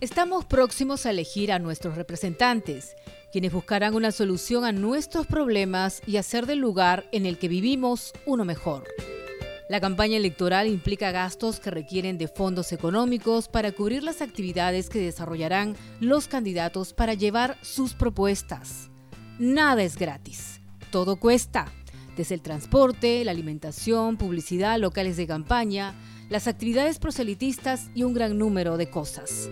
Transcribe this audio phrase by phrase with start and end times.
[0.00, 2.94] Estamos próximos a elegir a nuestros representantes,
[3.32, 8.12] quienes buscarán una solución a nuestros problemas y hacer del lugar en el que vivimos
[8.24, 8.84] uno mejor.
[9.68, 15.00] La campaña electoral implica gastos que requieren de fondos económicos para cubrir las actividades que
[15.00, 18.90] desarrollarán los candidatos para llevar sus propuestas.
[19.40, 20.60] Nada es gratis,
[20.92, 21.72] todo cuesta,
[22.16, 25.96] desde el transporte, la alimentación, publicidad, locales de campaña,
[26.30, 29.50] las actividades proselitistas y un gran número de cosas.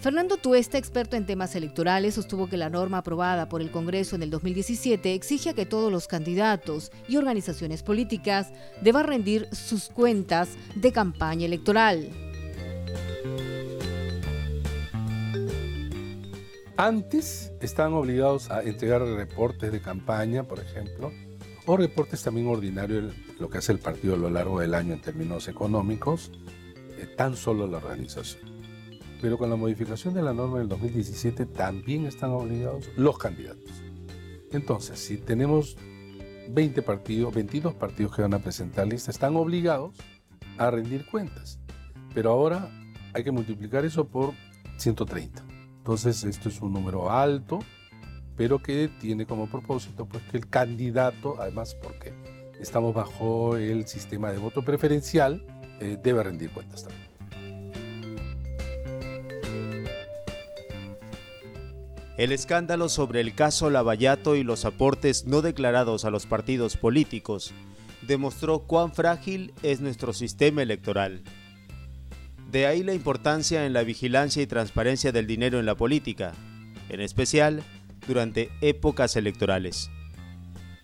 [0.00, 4.22] Fernando Tuesta, experto en temas electorales, sostuvo que la norma aprobada por el Congreso en
[4.22, 8.50] el 2017 exige que todos los candidatos y organizaciones políticas
[8.80, 12.08] deban rendir sus cuentas de campaña electoral.
[16.78, 21.12] Antes estaban obligados a entregar reportes de campaña, por ejemplo,
[21.66, 25.02] o reportes también ordinarios, lo que hace el partido a lo largo del año en
[25.02, 26.32] términos económicos,
[27.18, 28.59] tan solo la organización.
[29.20, 33.70] Pero con la modificación de la norma del 2017 también están obligados los candidatos.
[34.52, 35.76] Entonces, si tenemos
[36.48, 39.94] 20 partidos, 22 partidos que van a presentar lista, están obligados
[40.58, 41.58] a rendir cuentas.
[42.14, 42.70] Pero ahora
[43.12, 44.32] hay que multiplicar eso por
[44.78, 45.44] 130.
[45.78, 47.60] Entonces, esto es un número alto
[48.40, 52.14] pero que tiene como propósito pues, que el candidato, además porque
[52.58, 55.44] estamos bajo el sistema de voto preferencial,
[55.78, 57.09] eh, debe rendir cuentas también.
[62.16, 67.52] El escándalo sobre el caso Lavallato y los aportes no declarados a los partidos políticos
[68.06, 71.22] demostró cuán frágil es nuestro sistema electoral.
[72.50, 76.32] De ahí la importancia en la vigilancia y transparencia del dinero en la política,
[76.88, 77.62] en especial
[78.08, 79.90] durante épocas electorales.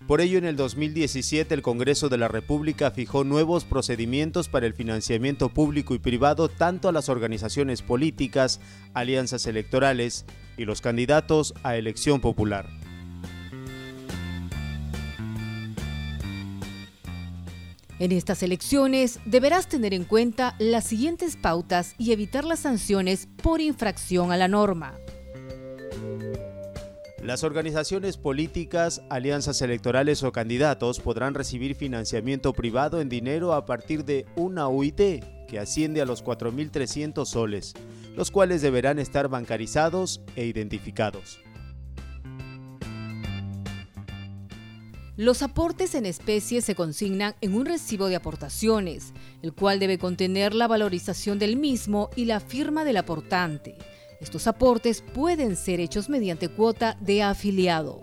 [0.07, 4.75] Por ello, en el 2017 el Congreso de la República fijó nuevos procedimientos para el
[4.75, 8.61] financiamiento público y privado tanto a las organizaciones políticas,
[8.95, 10.25] alianzas electorales
[10.57, 12.67] y los candidatos a elección popular.
[17.99, 23.63] En estas elecciones deberás tener en cuenta las siguientes pautas y evitar las sanciones por
[23.63, 24.99] infracción a la norma.
[27.23, 34.05] Las organizaciones políticas, alianzas electorales o candidatos podrán recibir financiamiento privado en dinero a partir
[34.05, 37.75] de una UIT, que asciende a los 4.300 soles,
[38.17, 41.39] los cuales deberán estar bancarizados e identificados.
[45.19, 50.55] Los aportes en especie se consignan en un recibo de aportaciones, el cual debe contener
[50.55, 53.77] la valorización del mismo y la firma del aportante.
[54.21, 58.01] Estos aportes pueden ser hechos mediante cuota de afiliado.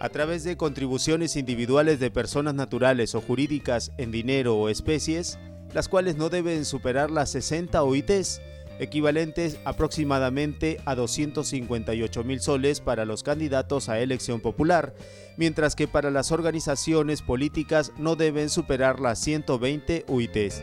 [0.00, 5.38] A través de contribuciones individuales de personas naturales o jurídicas en dinero o especies,
[5.74, 8.40] las cuales no deben superar las 60 OITs,
[8.78, 14.94] equivalentes aproximadamente a 258 mil soles para los candidatos a elección popular,
[15.36, 20.62] mientras que para las organizaciones políticas no deben superar las 120 UITs.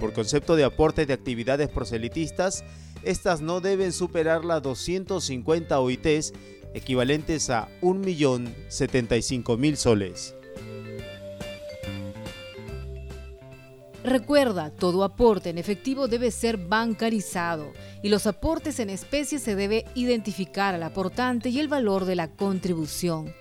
[0.00, 2.64] Por concepto de aporte de actividades proselitistas,
[3.02, 6.32] estas no deben superar las 250 OITs,
[6.72, 10.34] equivalentes a 1.075.000 soles.
[14.02, 17.72] Recuerda, todo aporte en efectivo debe ser bancarizado
[18.02, 22.28] y los aportes en especie se debe identificar al aportante y el valor de la
[22.28, 23.34] contribución.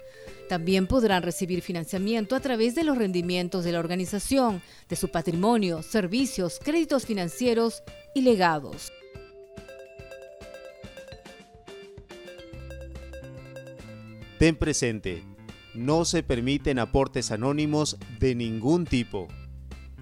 [0.49, 5.81] También podrán recibir financiamiento a través de los rendimientos de la organización, de su patrimonio,
[5.81, 7.83] servicios, créditos financieros
[8.13, 8.91] y legados.
[14.39, 15.23] Ten presente,
[15.73, 19.27] no se permiten aportes anónimos de ningún tipo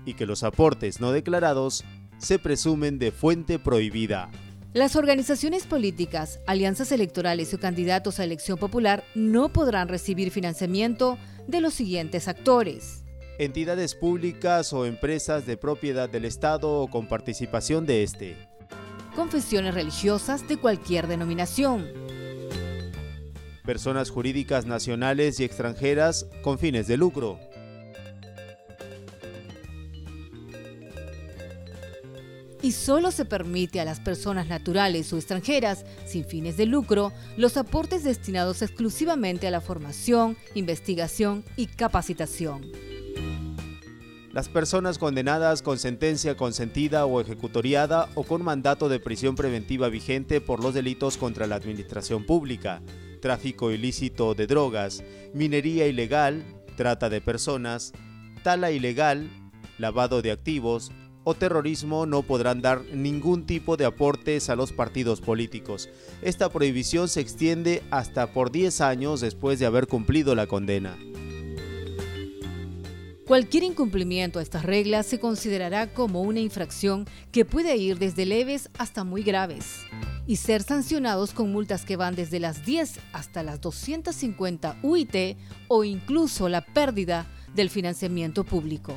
[0.07, 1.83] y que los aportes no declarados
[2.17, 4.31] se presumen de fuente prohibida.
[4.73, 11.61] Las organizaciones políticas, alianzas electorales o candidatos a elección popular no podrán recibir financiamiento de
[11.61, 13.03] los siguientes actores.
[13.37, 18.37] Entidades públicas o empresas de propiedad del Estado o con participación de éste.
[19.15, 21.85] Confesiones religiosas de cualquier denominación.
[23.65, 27.39] Personas jurídicas nacionales y extranjeras con fines de lucro.
[32.67, 37.55] Y solo se permite a las personas naturales o extranjeras sin fines de lucro los
[37.55, 42.69] aportes destinados exclusivamente a la formación, investigación y capacitación.
[44.33, 50.41] Las personas condenadas con sentencia consentida o ejecutoriada o con mandato de prisión preventiva vigente
[50.41, 52.81] por los delitos contra la administración pública,
[53.21, 56.43] tráfico ilícito de drogas, minería ilegal,
[56.75, 57.93] trata de personas,
[58.43, 59.29] tala ilegal,
[59.77, 60.91] lavado de activos,
[61.29, 65.89] o terrorismo no podrán dar ningún tipo de aportes a los partidos políticos.
[66.21, 70.97] Esta prohibición se extiende hasta por 10 años después de haber cumplido la condena.
[73.25, 77.03] Cualquier incumplimiento a estas reglas se considerará como una infracción
[77.33, 79.81] que puede ir desde leves hasta muy graves
[80.27, 85.35] y ser sancionados con multas que van desde las 10 hasta las 250 UIT
[85.67, 88.95] o incluso la pérdida del financiamiento público.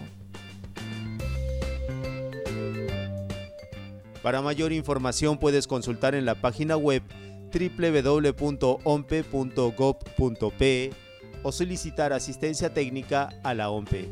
[4.22, 7.02] Para mayor información puedes consultar en la página web
[7.52, 8.30] www.ompe.gov.pe
[11.42, 14.10] o solicitar asistencia técnica a la OMPE.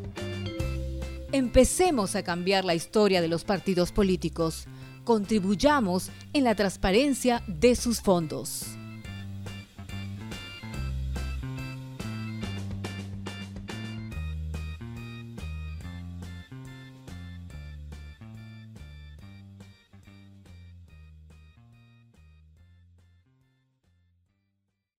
[1.32, 4.64] Empecemos a cambiar la historia de los partidos políticos.
[5.04, 8.77] Contribuyamos en la transparencia de sus fondos.